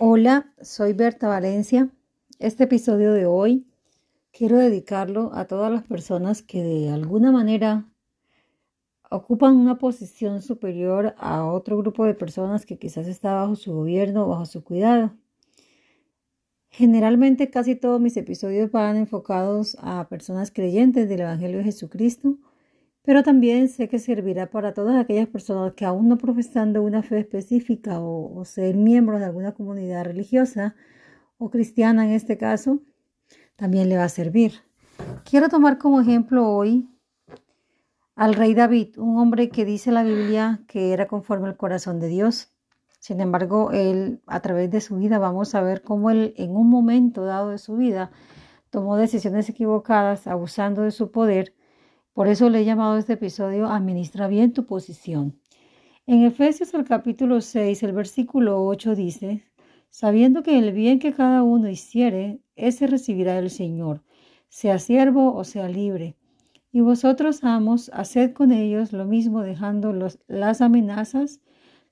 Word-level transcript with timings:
Hola, 0.00 0.52
soy 0.62 0.92
Berta 0.92 1.26
Valencia. 1.26 1.90
Este 2.38 2.62
episodio 2.64 3.12
de 3.12 3.26
hoy 3.26 3.66
quiero 4.30 4.56
dedicarlo 4.56 5.32
a 5.34 5.46
todas 5.46 5.72
las 5.72 5.82
personas 5.82 6.40
que 6.40 6.62
de 6.62 6.90
alguna 6.90 7.32
manera 7.32 7.84
ocupan 9.10 9.56
una 9.56 9.78
posición 9.78 10.40
superior 10.40 11.16
a 11.18 11.44
otro 11.44 11.76
grupo 11.78 12.04
de 12.04 12.14
personas 12.14 12.64
que 12.64 12.78
quizás 12.78 13.08
está 13.08 13.34
bajo 13.34 13.56
su 13.56 13.74
gobierno 13.74 14.26
o 14.26 14.28
bajo 14.28 14.46
su 14.46 14.62
cuidado. 14.62 15.16
Generalmente 16.70 17.50
casi 17.50 17.74
todos 17.74 18.00
mis 18.00 18.16
episodios 18.16 18.70
van 18.70 18.98
enfocados 18.98 19.76
a 19.80 20.06
personas 20.08 20.52
creyentes 20.52 21.08
del 21.08 21.22
Evangelio 21.22 21.58
de 21.58 21.64
Jesucristo, 21.64 22.36
pero 23.08 23.22
también 23.22 23.70
sé 23.70 23.88
que 23.88 23.98
servirá 23.98 24.50
para 24.50 24.74
todas 24.74 24.94
aquellas 25.00 25.28
personas 25.28 25.72
que 25.72 25.86
aún 25.86 26.08
no 26.08 26.18
profesando 26.18 26.82
una 26.82 27.02
fe 27.02 27.20
específica 27.20 28.00
o, 28.00 28.44
ser 28.44 28.76
miembros 28.76 29.18
de 29.20 29.24
alguna 29.24 29.52
comunidad 29.52 30.04
religiosa 30.04 30.74
o 31.38 31.48
cristiana 31.48 32.04
en 32.04 32.12
este 32.12 32.36
caso, 32.36 32.82
también 33.56 33.88
le 33.88 33.96
va 33.96 34.04
a 34.04 34.10
servir. 34.10 34.60
Quiero 35.24 35.48
tomar 35.48 35.78
como 35.78 36.02
ejemplo 36.02 36.50
hoy 36.50 36.86
al 38.14 38.34
rey 38.34 38.52
David, 38.52 38.98
un 38.98 39.16
hombre 39.16 39.48
que 39.48 39.64
dice 39.64 39.90
la 39.90 40.02
Biblia 40.02 40.60
que 40.68 40.92
era 40.92 41.06
conforme 41.06 41.48
al 41.48 41.56
corazón 41.56 42.00
de 42.00 42.08
Dios. 42.08 42.52
Sin 42.98 43.22
embargo, 43.22 43.70
él 43.72 44.20
a 44.26 44.40
través 44.40 44.70
de 44.70 44.82
su 44.82 44.98
vida 44.98 45.18
vamos 45.18 45.54
a 45.54 45.62
ver 45.62 45.80
cómo 45.80 46.10
él 46.10 46.34
en 46.36 46.54
un 46.54 46.68
momento 46.68 47.24
dado 47.24 47.48
de 47.48 47.58
su 47.58 47.74
vida 47.78 48.10
tomó 48.68 48.98
decisiones 48.98 49.48
equivocadas, 49.48 50.26
abusando 50.26 50.82
de 50.82 50.90
su 50.90 51.10
poder 51.10 51.54
por 52.18 52.26
eso 52.26 52.50
le 52.50 52.62
he 52.62 52.64
llamado 52.64 52.98
este 52.98 53.12
episodio 53.12 53.68
Administra 53.68 54.26
bien 54.26 54.52
tu 54.52 54.66
posición. 54.66 55.38
En 56.04 56.24
Efesios 56.24 56.74
el 56.74 56.84
capítulo 56.84 57.40
6, 57.40 57.84
el 57.84 57.92
versículo 57.92 58.66
8 58.66 58.96
dice, 58.96 59.44
sabiendo 59.88 60.42
que 60.42 60.58
el 60.58 60.72
bien 60.72 60.98
que 60.98 61.12
cada 61.12 61.44
uno 61.44 61.68
hiciere, 61.68 62.40
ese 62.56 62.88
recibirá 62.88 63.38
el 63.38 63.50
Señor, 63.50 64.02
sea 64.48 64.80
siervo 64.80 65.32
o 65.36 65.44
sea 65.44 65.68
libre. 65.68 66.16
Y 66.72 66.80
vosotros, 66.80 67.44
amos, 67.44 67.88
haced 67.94 68.32
con 68.32 68.50
ellos 68.50 68.92
lo 68.92 69.04
mismo, 69.04 69.42
dejando 69.42 69.92
las 70.26 70.60
amenazas, 70.60 71.40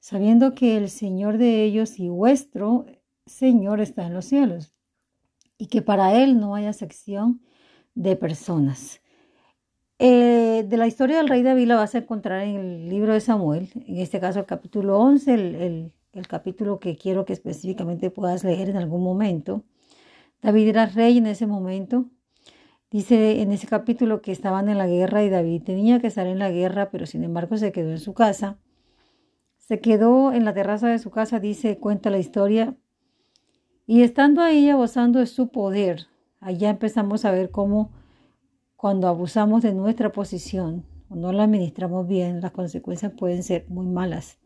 sabiendo 0.00 0.56
que 0.56 0.76
el 0.76 0.90
Señor 0.90 1.38
de 1.38 1.62
ellos 1.62 2.00
y 2.00 2.08
vuestro 2.08 2.84
Señor 3.26 3.80
está 3.80 4.08
en 4.08 4.14
los 4.14 4.24
cielos, 4.24 4.74
y 5.56 5.68
que 5.68 5.82
para 5.82 6.20
Él 6.20 6.40
no 6.40 6.56
haya 6.56 6.72
sección 6.72 7.42
de 7.94 8.16
personas. 8.16 9.00
Eh, 9.98 10.64
de 10.68 10.76
la 10.76 10.86
historia 10.86 11.16
del 11.16 11.28
rey 11.28 11.42
David 11.42 11.68
la 11.68 11.76
vas 11.76 11.94
a 11.94 11.98
encontrar 11.98 12.42
en 12.42 12.56
el 12.56 12.88
libro 12.88 13.14
de 13.14 13.20
Samuel, 13.20 13.70
en 13.86 13.96
este 13.96 14.20
caso 14.20 14.40
el 14.40 14.46
capítulo 14.46 14.98
11, 14.98 15.34
el, 15.34 15.92
el 16.12 16.28
capítulo 16.28 16.80
que 16.80 16.96
quiero 16.96 17.24
que 17.24 17.32
específicamente 17.32 18.10
puedas 18.10 18.44
leer 18.44 18.68
en 18.70 18.76
algún 18.76 19.02
momento. 19.02 19.64
David 20.42 20.68
era 20.68 20.86
rey 20.86 21.18
en 21.18 21.26
ese 21.26 21.46
momento. 21.46 22.06
Dice 22.90 23.42
en 23.42 23.52
ese 23.52 23.66
capítulo 23.66 24.22
que 24.22 24.32
estaban 24.32 24.68
en 24.68 24.78
la 24.78 24.86
guerra 24.86 25.24
y 25.24 25.28
David 25.28 25.62
tenía 25.64 26.00
que 26.00 26.06
estar 26.06 26.26
en 26.26 26.38
la 26.38 26.50
guerra, 26.50 26.90
pero 26.90 27.04
sin 27.06 27.24
embargo 27.24 27.56
se 27.56 27.72
quedó 27.72 27.90
en 27.90 27.98
su 27.98 28.14
casa. 28.14 28.58
Se 29.58 29.80
quedó 29.80 30.32
en 30.32 30.44
la 30.44 30.54
terraza 30.54 30.88
de 30.88 30.98
su 30.98 31.10
casa, 31.10 31.40
dice, 31.40 31.78
cuenta 31.78 32.10
la 32.10 32.18
historia. 32.18 32.76
Y 33.86 34.02
estando 34.02 34.40
ahí 34.40 34.70
gozando 34.72 35.18
de 35.18 35.26
su 35.26 35.48
poder, 35.48 36.06
allá 36.40 36.70
empezamos 36.70 37.24
a 37.24 37.32
ver 37.32 37.50
cómo 37.50 37.90
cuando 38.76 39.08
abusamos 39.08 39.62
de 39.62 39.72
nuestra 39.72 40.12
posición 40.12 40.84
o 41.08 41.16
no 41.16 41.32
la 41.32 41.44
administramos 41.44 42.06
bien, 42.06 42.40
las 42.40 42.52
consecuencias 42.52 43.12
pueden 43.12 43.42
ser 43.42 43.66
muy 43.68 43.86
malas. 43.86 44.38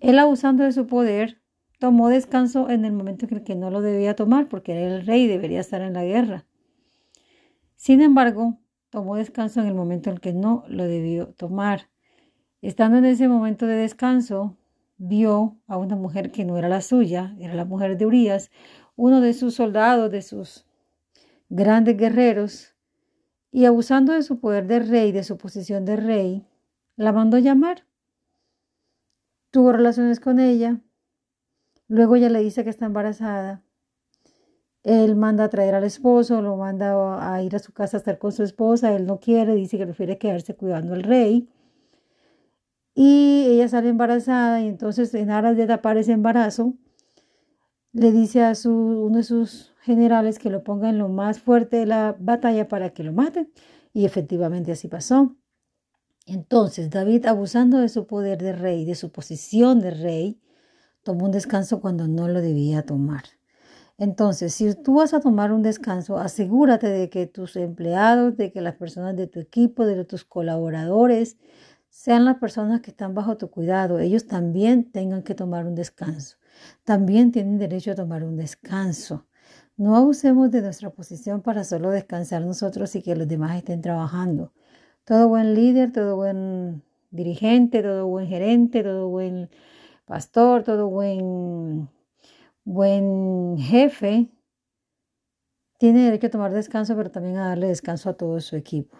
Él 0.00 0.18
abusando 0.18 0.64
de 0.64 0.72
su 0.72 0.86
poder, 0.86 1.40
tomó 1.78 2.08
descanso 2.08 2.68
en 2.68 2.84
el 2.84 2.92
momento 2.92 3.26
en 3.26 3.34
el 3.34 3.44
que 3.44 3.54
no 3.54 3.70
lo 3.70 3.80
debía 3.80 4.14
tomar, 4.14 4.48
porque 4.48 4.72
era 4.72 4.96
el 4.96 5.06
rey 5.06 5.22
y 5.22 5.26
debería 5.26 5.60
estar 5.60 5.80
en 5.80 5.94
la 5.94 6.04
guerra. 6.04 6.46
Sin 7.76 8.02
embargo, 8.02 8.58
tomó 8.90 9.16
descanso 9.16 9.60
en 9.60 9.66
el 9.66 9.74
momento 9.74 10.10
en 10.10 10.16
el 10.16 10.20
que 10.20 10.32
no 10.32 10.64
lo 10.68 10.84
debió 10.84 11.28
tomar. 11.28 11.88
Estando 12.60 12.98
en 12.98 13.04
ese 13.04 13.28
momento 13.28 13.66
de 13.66 13.76
descanso, 13.76 14.56
vio 14.98 15.58
a 15.66 15.76
una 15.76 15.96
mujer 15.96 16.30
que 16.30 16.44
no 16.44 16.56
era 16.58 16.68
la 16.68 16.80
suya, 16.80 17.36
era 17.38 17.54
la 17.54 17.64
mujer 17.64 17.96
de 17.96 18.06
Urias, 18.06 18.50
uno 18.96 19.20
de 19.20 19.34
sus 19.34 19.54
soldados, 19.54 20.10
de 20.10 20.22
sus 20.22 20.66
grandes 21.48 21.96
guerreros, 21.96 22.75
y 23.56 23.64
abusando 23.64 24.12
de 24.12 24.22
su 24.22 24.38
poder 24.38 24.66
de 24.66 24.80
rey, 24.80 25.12
de 25.12 25.24
su 25.24 25.38
posición 25.38 25.86
de 25.86 25.96
rey, 25.96 26.46
la 26.96 27.10
mandó 27.10 27.38
llamar. 27.38 27.86
Tuvo 29.50 29.72
relaciones 29.72 30.20
con 30.20 30.40
ella. 30.40 30.82
Luego 31.88 32.16
ella 32.16 32.28
le 32.28 32.40
dice 32.40 32.64
que 32.64 32.68
está 32.68 32.84
embarazada. 32.84 33.62
Él 34.82 35.16
manda 35.16 35.44
a 35.44 35.48
traer 35.48 35.74
al 35.74 35.84
esposo, 35.84 36.42
lo 36.42 36.58
manda 36.58 37.32
a 37.32 37.42
ir 37.42 37.56
a 37.56 37.58
su 37.58 37.72
casa 37.72 37.96
a 37.96 38.00
estar 38.00 38.18
con 38.18 38.30
su 38.30 38.42
esposa. 38.42 38.94
Él 38.94 39.06
no 39.06 39.20
quiere, 39.20 39.54
dice 39.54 39.78
que 39.78 39.86
prefiere 39.86 40.18
quedarse 40.18 40.54
cuidando 40.54 40.92
al 40.92 41.02
rey. 41.02 41.48
Y 42.94 43.46
ella 43.48 43.68
sale 43.68 43.88
embarazada 43.88 44.60
y 44.60 44.66
entonces 44.66 45.14
en 45.14 45.30
aras 45.30 45.56
de 45.56 45.66
tapar 45.66 45.96
ese 45.96 46.12
embarazo, 46.12 46.74
le 47.94 48.12
dice 48.12 48.42
a 48.42 48.54
su, 48.54 48.70
uno 48.70 49.16
de 49.16 49.22
sus 49.22 49.72
generales 49.86 50.38
que 50.38 50.50
lo 50.50 50.64
pongan 50.64 50.98
lo 50.98 51.08
más 51.08 51.38
fuerte 51.38 51.76
de 51.76 51.86
la 51.86 52.16
batalla 52.18 52.68
para 52.68 52.90
que 52.90 53.04
lo 53.04 53.12
maten. 53.12 53.50
Y 53.94 54.04
efectivamente 54.04 54.72
así 54.72 54.88
pasó. 54.88 55.36
Entonces 56.26 56.90
David, 56.90 57.26
abusando 57.26 57.78
de 57.78 57.88
su 57.88 58.06
poder 58.06 58.38
de 58.42 58.52
rey, 58.52 58.84
de 58.84 58.96
su 58.96 59.12
posición 59.12 59.80
de 59.80 59.92
rey, 59.92 60.40
tomó 61.04 61.26
un 61.26 61.30
descanso 61.30 61.80
cuando 61.80 62.08
no 62.08 62.28
lo 62.28 62.42
debía 62.42 62.82
tomar. 62.82 63.24
Entonces, 63.96 64.52
si 64.52 64.74
tú 64.74 64.96
vas 64.96 65.14
a 65.14 65.20
tomar 65.20 65.52
un 65.52 65.62
descanso, 65.62 66.18
asegúrate 66.18 66.88
de 66.88 67.08
que 67.08 67.26
tus 67.26 67.56
empleados, 67.56 68.36
de 68.36 68.52
que 68.52 68.60
las 68.60 68.76
personas 68.76 69.16
de 69.16 69.26
tu 69.26 69.40
equipo, 69.40 69.86
de 69.86 70.04
tus 70.04 70.24
colaboradores, 70.24 71.38
sean 71.88 72.26
las 72.26 72.36
personas 72.36 72.82
que 72.82 72.90
están 72.90 73.14
bajo 73.14 73.38
tu 73.38 73.50
cuidado, 73.50 73.98
ellos 74.00 74.26
también 74.26 74.90
tengan 74.90 75.22
que 75.22 75.34
tomar 75.34 75.64
un 75.64 75.74
descanso. 75.74 76.36
También 76.84 77.32
tienen 77.32 77.56
derecho 77.58 77.92
a 77.92 77.94
tomar 77.94 78.22
un 78.24 78.36
descanso. 78.36 79.26
No 79.78 79.94
abusemos 79.94 80.50
de 80.50 80.62
nuestra 80.62 80.88
posición 80.88 81.42
para 81.42 81.62
solo 81.62 81.90
descansar 81.90 82.40
nosotros 82.42 82.96
y 82.96 83.02
que 83.02 83.14
los 83.14 83.28
demás 83.28 83.56
estén 83.56 83.82
trabajando. 83.82 84.52
Todo 85.04 85.28
buen 85.28 85.54
líder, 85.54 85.92
todo 85.92 86.16
buen 86.16 86.82
dirigente, 87.10 87.82
todo 87.82 88.06
buen 88.06 88.26
gerente, 88.26 88.82
todo 88.82 89.08
buen 89.08 89.50
pastor, 90.06 90.62
todo 90.64 90.88
buen, 90.88 91.90
buen 92.64 93.58
jefe 93.58 94.30
tiene 95.78 96.04
derecho 96.04 96.28
a 96.28 96.30
tomar 96.30 96.52
descanso, 96.54 96.96
pero 96.96 97.10
también 97.10 97.36
a 97.36 97.48
darle 97.48 97.66
descanso 97.66 98.08
a 98.08 98.16
todo 98.16 98.40
su 98.40 98.56
equipo. 98.56 98.96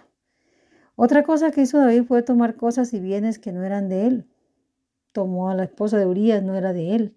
Otra 0.95 1.23
cosa 1.23 1.51
que 1.53 1.63
hizo 1.63 1.79
David 1.79 2.05
fue 2.05 2.23
tomar 2.23 2.57
cosas 2.57 2.93
y 2.93 3.01
bienes 3.01 3.39
que 3.39 3.51
no 3.51 3.65
eran 3.65 3.89
de 3.89 4.07
él. 4.07 4.29
Tomó 5.13 5.49
a 5.49 5.55
la 5.55 5.65
esposa 5.65 5.97
de 5.97 6.05
Urias, 6.05 6.43
no 6.43 6.55
era 6.55 6.75
de 6.75 6.95
él 6.95 7.17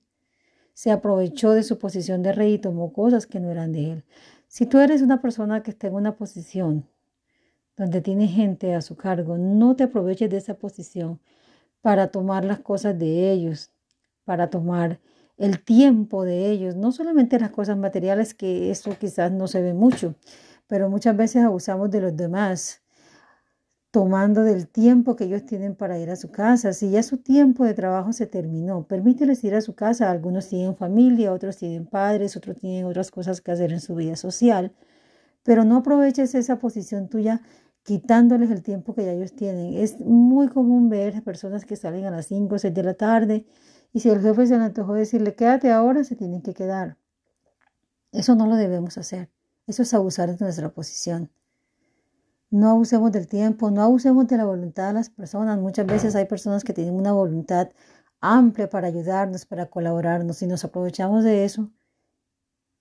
se 0.79 0.91
aprovechó 0.91 1.51
de 1.51 1.63
su 1.63 1.77
posición 1.77 2.23
de 2.23 2.31
rey 2.31 2.53
y 2.53 2.57
tomó 2.57 2.93
cosas 2.93 3.27
que 3.27 3.41
no 3.41 3.51
eran 3.51 3.73
de 3.73 3.91
él. 3.91 4.05
Si 4.47 4.65
tú 4.65 4.79
eres 4.79 5.01
una 5.01 5.21
persona 5.21 5.61
que 5.61 5.71
está 5.71 5.87
en 5.87 5.93
una 5.93 6.15
posición 6.15 6.87
donde 7.75 7.99
tiene 7.99 8.29
gente 8.29 8.73
a 8.73 8.81
su 8.81 8.95
cargo, 8.95 9.37
no 9.37 9.75
te 9.75 9.83
aproveches 9.83 10.29
de 10.29 10.37
esa 10.37 10.53
posición 10.53 11.19
para 11.81 12.07
tomar 12.07 12.45
las 12.45 12.59
cosas 12.59 12.97
de 12.97 13.29
ellos, 13.29 13.71
para 14.23 14.49
tomar 14.49 15.01
el 15.35 15.61
tiempo 15.61 16.23
de 16.23 16.49
ellos, 16.49 16.77
no 16.77 16.93
solamente 16.93 17.37
las 17.41 17.51
cosas 17.51 17.75
materiales, 17.75 18.33
que 18.33 18.71
eso 18.71 18.97
quizás 18.97 19.33
no 19.33 19.49
se 19.49 19.61
ve 19.61 19.73
mucho, 19.73 20.15
pero 20.67 20.89
muchas 20.89 21.17
veces 21.17 21.43
abusamos 21.43 21.91
de 21.91 21.99
los 21.99 22.15
demás 22.15 22.81
tomando 23.91 24.43
del 24.43 24.67
tiempo 24.67 25.15
que 25.15 25.23
ellos 25.25 25.45
tienen 25.45 25.75
para 25.75 25.97
ir 25.99 26.09
a 26.11 26.15
su 26.15 26.29
casa. 26.31 26.73
Si 26.73 26.91
ya 26.91 27.01
su 27.03 27.17
tiempo 27.17 27.65
de 27.65 27.73
trabajo 27.73 28.13
se 28.13 28.27
terminó, 28.27 28.83
permíteles 28.87 29.43
ir 29.43 29.55
a 29.55 29.61
su 29.61 29.73
casa. 29.75 30.11
Algunos 30.11 30.47
tienen 30.47 30.75
familia, 30.75 31.33
otros 31.33 31.57
tienen 31.57 31.87
padres, 31.87 32.37
otros 32.37 32.57
tienen 32.57 32.85
otras 32.85 33.11
cosas 33.11 33.41
que 33.41 33.51
hacer 33.51 33.71
en 33.71 33.79
su 33.81 33.95
vida 33.95 34.15
social, 34.15 34.73
pero 35.43 35.63
no 35.65 35.77
aproveches 35.77 36.35
esa 36.35 36.59
posición 36.59 37.09
tuya 37.09 37.41
quitándoles 37.83 38.51
el 38.51 38.61
tiempo 38.61 38.93
que 38.93 39.05
ya 39.05 39.13
ellos 39.13 39.35
tienen. 39.35 39.73
Es 39.75 39.99
muy 39.99 40.47
común 40.49 40.89
ver 40.89 41.23
personas 41.23 41.65
que 41.65 41.75
salen 41.75 42.05
a 42.05 42.11
las 42.11 42.27
5 42.27 42.55
o 42.55 42.59
6 42.59 42.73
de 42.73 42.83
la 42.83 42.93
tarde 42.93 43.45
y 43.93 44.01
si 44.01 44.09
el 44.09 44.21
jefe 44.21 44.45
se 44.45 44.57
le 44.57 44.65
antojó 44.65 44.93
decirle 44.93 45.33
quédate 45.35 45.71
ahora, 45.71 46.03
se 46.03 46.15
tienen 46.15 46.41
que 46.41 46.53
quedar. 46.53 46.97
Eso 48.11 48.35
no 48.35 48.45
lo 48.47 48.55
debemos 48.55 48.97
hacer. 48.97 49.29
Eso 49.65 49.83
es 49.83 49.93
abusar 49.93 50.29
de 50.29 50.43
nuestra 50.43 50.69
posición. 50.69 51.31
No 52.51 52.69
abusemos 52.71 53.11
del 53.11 53.27
tiempo, 53.27 53.71
no 53.71 53.81
abusemos 53.83 54.27
de 54.27 54.37
la 54.37 54.45
voluntad 54.45 54.87
de 54.87 54.93
las 54.93 55.09
personas. 55.09 55.59
Muchas 55.59 55.85
veces 55.85 56.15
hay 56.15 56.25
personas 56.25 56.63
que 56.63 56.73
tienen 56.73 56.95
una 56.95 57.11
voluntad 57.13 57.69
amplia 58.21 58.69
para 58.69 58.87
ayudarnos, 58.87 59.45
para 59.45 59.67
colaborarnos 59.67 60.41
y 60.41 60.47
nos 60.47 60.63
aprovechamos 60.65 61.23
de 61.23 61.45
eso 61.45 61.71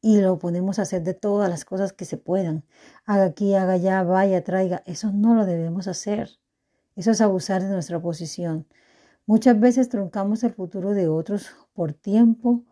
y 0.00 0.20
lo 0.20 0.38
ponemos 0.38 0.78
a 0.78 0.82
hacer 0.82 1.02
de 1.02 1.14
todas 1.14 1.50
las 1.50 1.64
cosas 1.64 1.92
que 1.92 2.04
se 2.04 2.16
puedan. 2.16 2.64
Haga 3.04 3.24
aquí, 3.24 3.54
haga 3.54 3.74
allá, 3.74 4.02
vaya, 4.02 4.44
traiga. 4.44 4.82
Eso 4.86 5.12
no 5.12 5.34
lo 5.34 5.44
debemos 5.46 5.88
hacer. 5.88 6.30
Eso 6.96 7.10
es 7.10 7.20
abusar 7.20 7.62
de 7.62 7.68
nuestra 7.68 8.00
posición. 8.00 8.66
Muchas 9.26 9.58
veces 9.60 9.88
truncamos 9.88 10.42
el 10.44 10.54
futuro 10.54 10.94
de 10.94 11.08
otros 11.08 11.50
por 11.74 11.92
tiempo 11.92 12.64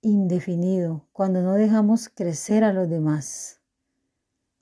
indefinido 0.00 1.08
cuando 1.12 1.42
no 1.42 1.54
dejamos 1.54 2.08
crecer 2.08 2.64
a 2.64 2.72
los 2.72 2.88
demás, 2.88 3.57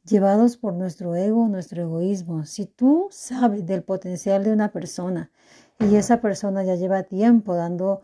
llevados 0.06 0.56
por 0.56 0.74
nuestro 0.74 1.14
ego, 1.16 1.48
nuestro 1.48 1.82
egoísmo. 1.82 2.44
Si 2.44 2.66
tú 2.66 3.08
sabes 3.10 3.66
del 3.66 3.82
potencial 3.82 4.44
de 4.44 4.52
una 4.52 4.72
persona 4.72 5.30
y 5.78 5.96
esa 5.96 6.20
persona 6.20 6.64
ya 6.64 6.76
lleva 6.76 7.02
tiempo 7.02 7.54
dando 7.54 8.02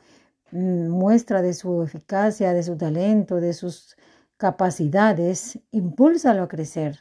mm, 0.51 0.89
muestra 0.89 1.43
de 1.43 1.55
su 1.55 1.83
eficacia, 1.83 2.53
de 2.53 2.63
su 2.63 2.77
talento, 2.77 3.37
de 3.37 3.53
sus 3.53 3.97
capacidades, 4.37 5.61
impúlsalo 5.71 6.43
a 6.43 6.49
crecer. 6.49 6.99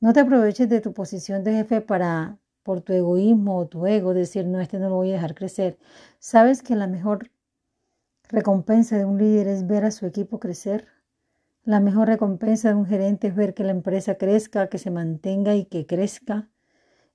No 0.00 0.12
te 0.12 0.20
aproveches 0.20 0.68
de 0.68 0.80
tu 0.80 0.92
posición 0.92 1.44
de 1.44 1.52
jefe 1.52 1.80
para, 1.80 2.38
por 2.62 2.80
tu 2.80 2.92
egoísmo 2.92 3.58
o 3.58 3.66
tu 3.68 3.86
ego, 3.86 4.14
decir, 4.14 4.46
no, 4.46 4.60
este 4.60 4.78
no 4.78 4.88
lo 4.88 4.96
voy 4.96 5.10
a 5.10 5.14
dejar 5.14 5.34
crecer. 5.34 5.78
Sabes 6.18 6.62
que 6.62 6.74
la 6.74 6.86
mejor 6.86 7.30
recompensa 8.28 8.96
de 8.96 9.04
un 9.04 9.18
líder 9.18 9.48
es 9.48 9.66
ver 9.66 9.84
a 9.84 9.90
su 9.90 10.06
equipo 10.06 10.40
crecer. 10.40 10.88
La 11.64 11.80
mejor 11.80 12.08
recompensa 12.08 12.70
de 12.70 12.74
un 12.74 12.86
gerente 12.86 13.28
es 13.28 13.34
ver 13.34 13.54
que 13.54 13.64
la 13.64 13.72
empresa 13.72 14.14
crezca, 14.14 14.68
que 14.68 14.78
se 14.78 14.90
mantenga 14.90 15.54
y 15.54 15.66
que 15.66 15.86
crezca. 15.86 16.50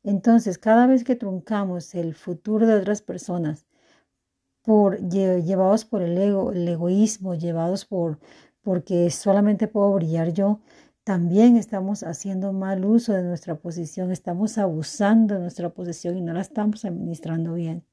Entonces, 0.04 0.58
cada 0.60 0.86
vez 0.86 1.04
que 1.04 1.16
truncamos 1.16 1.96
el 1.96 2.14
futuro 2.14 2.68
de 2.68 2.76
otras 2.76 3.02
personas, 3.02 3.66
por, 4.62 5.00
llevados 5.10 5.86
por 5.86 6.02
el 6.02 6.18
ego, 6.18 6.52
el 6.52 6.68
egoísmo, 6.68 7.36
llevados 7.36 7.86
por 7.86 8.20
porque 8.62 9.12
solamente 9.12 9.68
puedo 9.68 9.94
brillar 9.94 10.34
yo, 10.34 10.60
también 11.04 11.56
estamos 11.56 12.02
haciendo 12.02 12.52
mal 12.52 12.84
uso 12.84 13.14
de 13.14 13.22
nuestra 13.22 13.56
posición, 13.56 14.12
estamos 14.12 14.58
abusando 14.58 15.36
de 15.36 15.42
nuestra 15.42 15.70
posición 15.70 16.18
y 16.18 16.22
no 16.22 16.34
la 16.34 16.42
estamos 16.42 16.84
administrando 16.84 17.54
bien. 17.54 17.86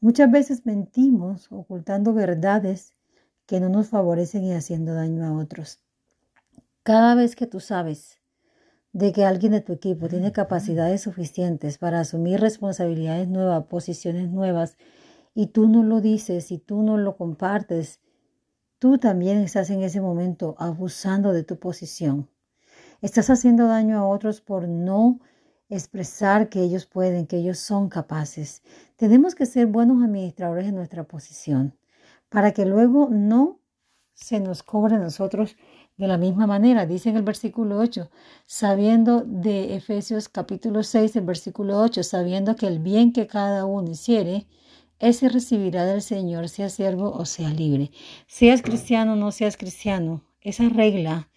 Muchas 0.00 0.30
veces 0.30 0.66
mentimos 0.66 1.50
ocultando 1.50 2.12
verdades 2.12 2.94
que 3.46 3.60
no 3.60 3.68
nos 3.68 3.88
favorecen 3.88 4.44
y 4.44 4.52
haciendo 4.52 4.94
daño 4.94 5.24
a 5.24 5.32
otros. 5.32 5.80
Cada 6.82 7.14
vez 7.14 7.36
que 7.36 7.46
tú 7.46 7.60
sabes 7.60 8.20
de 8.92 9.12
que 9.12 9.24
alguien 9.24 9.52
de 9.52 9.60
tu 9.60 9.72
equipo 9.72 10.08
tiene 10.08 10.32
capacidades 10.32 11.02
suficientes 11.02 11.78
para 11.78 12.00
asumir 12.00 12.40
responsabilidades 12.40 13.28
nuevas, 13.28 13.64
posiciones 13.66 14.30
nuevas, 14.30 14.76
y 15.34 15.48
tú 15.48 15.68
no 15.68 15.82
lo 15.82 16.00
dices 16.00 16.52
y 16.52 16.58
tú 16.58 16.82
no 16.82 16.96
lo 16.96 17.16
compartes, 17.16 18.00
tú 18.78 18.98
también 18.98 19.38
estás 19.38 19.68
en 19.70 19.82
ese 19.82 20.00
momento 20.00 20.54
abusando 20.58 21.32
de 21.32 21.42
tu 21.42 21.58
posición. 21.58 22.30
Estás 23.02 23.30
haciendo 23.30 23.66
daño 23.66 23.98
a 23.98 24.06
otros 24.06 24.40
por 24.40 24.68
no 24.68 25.20
expresar 25.68 26.48
que 26.48 26.60
ellos 26.60 26.86
pueden, 26.86 27.26
que 27.26 27.38
ellos 27.38 27.58
son 27.58 27.88
capaces. 27.88 28.62
Tenemos 28.96 29.34
que 29.34 29.46
ser 29.46 29.66
buenos 29.66 30.04
administradores 30.04 30.66
de 30.66 30.72
nuestra 30.72 31.02
posición 31.04 31.76
para 32.34 32.50
que 32.50 32.66
luego 32.66 33.10
no 33.12 33.60
se 34.12 34.40
nos 34.40 34.64
cobre 34.64 34.96
a 34.96 34.98
nosotros 34.98 35.56
de 35.96 36.08
la 36.08 36.18
misma 36.18 36.48
manera. 36.48 36.84
Dice 36.84 37.10
en 37.10 37.16
el 37.16 37.22
versículo 37.22 37.78
8, 37.78 38.10
sabiendo 38.44 39.20
de 39.20 39.76
Efesios 39.76 40.28
capítulo 40.28 40.82
6, 40.82 41.14
el 41.14 41.24
versículo 41.24 41.80
8, 41.80 42.02
sabiendo 42.02 42.56
que 42.56 42.66
el 42.66 42.80
bien 42.80 43.12
que 43.12 43.28
cada 43.28 43.66
uno 43.66 43.88
hiciere, 43.88 44.48
ese 44.98 45.28
recibirá 45.28 45.84
del 45.84 46.02
Señor, 46.02 46.48
sea 46.48 46.70
siervo 46.70 47.12
o 47.12 47.24
sea 47.24 47.50
libre. 47.50 47.92
Seas 48.26 48.62
cristiano 48.62 49.12
o 49.12 49.16
no 49.16 49.30
seas 49.30 49.56
cristiano, 49.56 50.24
esa 50.40 50.68
regla 50.68 51.30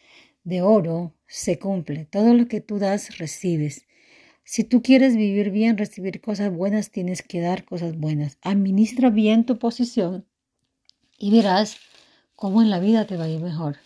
de 0.45 0.63
oro 0.63 1.13
se 1.27 1.59
cumple. 1.59 2.05
Todo 2.05 2.33
lo 2.33 2.47
que 2.47 2.59
tú 2.59 2.79
das, 2.79 3.19
recibes. 3.19 3.85
Si 4.43 4.63
tú 4.63 4.81
quieres 4.81 5.15
vivir 5.15 5.51
bien, 5.51 5.77
recibir 5.77 6.21
cosas 6.21 6.51
buenas, 6.51 6.89
tienes 6.89 7.21
que 7.21 7.39
dar 7.39 7.65
cosas 7.65 7.99
buenas. 7.99 8.39
Administra 8.41 9.11
bien 9.11 9.45
tu 9.45 9.59
posición 9.59 10.25
y 11.17 11.31
verás 11.31 11.77
cómo 12.35 12.61
en 12.61 12.69
la 12.69 12.79
vida 12.79 13.05
te 13.05 13.17
va 13.17 13.25
a 13.25 13.29
ir 13.29 13.41
mejor. 13.41 13.77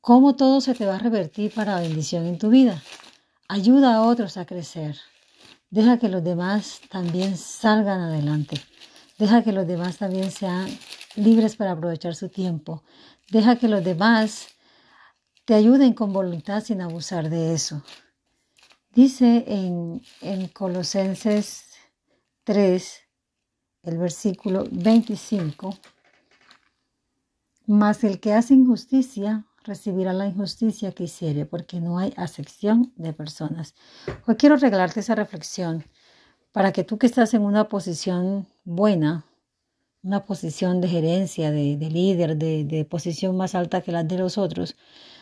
Cómo 0.00 0.36
todo 0.36 0.60
se 0.60 0.74
te 0.74 0.86
va 0.86 0.96
a 0.96 0.98
revertir 0.98 1.52
para 1.52 1.80
bendición 1.80 2.26
en 2.26 2.38
tu 2.38 2.50
vida. 2.50 2.82
Ayuda 3.48 3.94
a 3.94 4.02
otros 4.02 4.36
a 4.36 4.44
crecer. 4.44 4.96
Deja 5.70 5.98
que 5.98 6.08
los 6.08 6.22
demás 6.22 6.80
también 6.90 7.36
salgan 7.36 8.00
adelante. 8.00 8.56
Deja 9.18 9.42
que 9.42 9.52
los 9.52 9.66
demás 9.66 9.98
también 9.98 10.30
sean 10.30 10.66
libres 11.16 11.56
para 11.56 11.72
aprovechar 11.72 12.14
su 12.14 12.28
tiempo. 12.28 12.82
Deja 13.30 13.56
que 13.56 13.68
los 13.68 13.84
demás 13.84 14.48
te 15.44 15.54
ayuden 15.54 15.94
con 15.94 16.12
voluntad 16.12 16.62
sin 16.62 16.80
abusar 16.80 17.28
de 17.28 17.54
eso. 17.54 17.82
Dice 18.92 19.44
en, 19.46 20.02
en 20.20 20.48
Colosenses 20.48 21.64
3, 22.44 23.00
el 23.84 23.98
versículo 23.98 24.66
25, 24.70 25.78
mas 27.66 28.04
el 28.04 28.20
que 28.20 28.34
hace 28.34 28.54
injusticia 28.54 29.46
recibirá 29.64 30.12
la 30.12 30.26
injusticia 30.26 30.92
que 30.92 31.04
hiciere, 31.04 31.46
porque 31.46 31.80
no 31.80 31.98
hay 31.98 32.12
acepción 32.16 32.92
de 32.96 33.12
personas. 33.12 33.74
Hoy 34.26 34.36
quiero 34.36 34.56
regalarte 34.56 35.00
esa 35.00 35.14
reflexión 35.14 35.84
para 36.52 36.72
que 36.72 36.84
tú 36.84 36.98
que 36.98 37.06
estás 37.06 37.34
en 37.34 37.42
una 37.42 37.68
posición 37.68 38.46
buena, 38.64 39.24
una 40.02 40.24
posición 40.24 40.80
de 40.80 40.88
gerencia, 40.88 41.50
de, 41.50 41.76
líder, 41.76 42.36
de, 42.36 42.64
de 42.64 42.84
posición 42.84 43.36
más 43.36 43.54
alta 43.54 43.82
que 43.82 43.92
la 43.92 44.02
de 44.02 44.18
los 44.18 44.38
otros, 44.38 44.76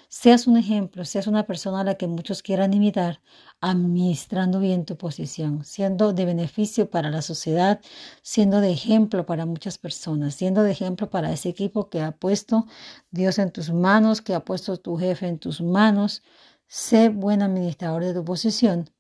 seas 0.09 0.47
un 0.47 0.57
ejemplo, 0.57 1.05
seas 1.05 1.27
una 1.27 1.47
persona 1.47 1.81
a 1.81 1.85
la 1.85 1.95
que 1.97 2.07
muchos 2.07 2.43
quieran 2.43 2.73
imitar, 2.73 3.21
administrando 3.61 4.59
bien 4.61 4.85
tu 4.85 4.97
posición, 4.97 5.65
siendo 5.65 6.13
de 6.13 6.25
beneficio 6.25 6.91
para 6.91 7.11
la 7.11 7.23
sociedad, 7.23 7.81
siendo 8.23 8.61
de 8.61 8.71
ejemplo 8.71 9.27
para 9.27 9.47
muchas 9.47 9.79
personas, 9.79 10.35
siendo 10.35 10.63
de 10.63 10.73
ejemplo 10.73 11.11
para 11.11 11.33
ese 11.33 11.51
equipo 11.51 11.91
que 11.91 12.01
ha 12.01 12.13
puesto 12.13 12.67
Dios 13.11 13.39
en 13.39 13.53
tus 13.53 13.71
manos, 13.71 14.23
que 14.23 14.35
ha 14.35 14.45
puesto 14.45 14.77
tu 14.79 14.97
jefe 14.97 15.29
en 15.29 15.39
tus 15.39 15.61
manos. 15.61 16.23
Sé 16.67 17.09
buen 17.11 17.43
administrador 17.43 18.05
de 18.05 18.15
tu 18.15 18.25
posición 18.25 18.91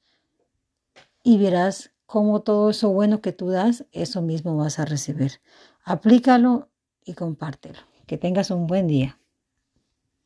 y 1.23 1.39
verás 1.39 1.93
cómo 2.07 2.41
todo 2.41 2.71
eso 2.71 2.91
bueno 2.91 3.21
que 3.21 3.33
tú 3.33 3.49
das, 3.49 3.85
eso 3.93 4.23
mismo 4.23 4.57
vas 4.57 4.79
a 4.79 4.87
recibir. 4.87 5.43
Aplícalo 5.85 6.71
y 7.05 7.15
compártelo. 7.15 7.79
Que 8.07 8.17
tengas 8.17 8.51
un 8.51 8.67
buen 8.67 8.87
día. 8.87 9.19